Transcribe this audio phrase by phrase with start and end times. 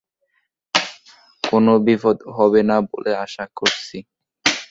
[1.43, 3.97] কোনো বিপদ হবে না বলে আশা করছি।